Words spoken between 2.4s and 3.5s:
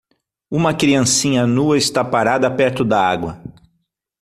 perto da água.